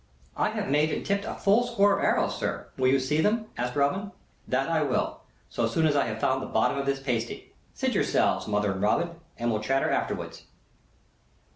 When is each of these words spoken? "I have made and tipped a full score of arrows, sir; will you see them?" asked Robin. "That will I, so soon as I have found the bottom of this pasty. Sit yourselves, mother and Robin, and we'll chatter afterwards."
"I 0.35 0.49
have 0.49 0.67
made 0.67 0.91
and 0.91 1.05
tipped 1.05 1.25
a 1.25 1.35
full 1.35 1.61
score 1.67 1.95
of 1.99 2.03
arrows, 2.03 2.35
sir; 2.35 2.65
will 2.75 2.87
you 2.87 2.99
see 2.99 3.21
them?" 3.21 3.45
asked 3.55 3.75
Robin. 3.75 4.11
"That 4.47 4.89
will 4.89 4.99
I, 5.21 5.27
so 5.47 5.67
soon 5.67 5.85
as 5.85 5.95
I 5.95 6.05
have 6.07 6.19
found 6.19 6.41
the 6.41 6.47
bottom 6.47 6.79
of 6.79 6.87
this 6.87 6.99
pasty. 6.99 7.53
Sit 7.75 7.93
yourselves, 7.93 8.47
mother 8.47 8.71
and 8.71 8.81
Robin, 8.81 9.17
and 9.37 9.51
we'll 9.51 9.61
chatter 9.61 9.91
afterwards." 9.91 10.45